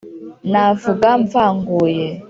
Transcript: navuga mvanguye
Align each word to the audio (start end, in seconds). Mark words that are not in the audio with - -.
navuga 0.51 1.07
mvanguye 1.23 2.07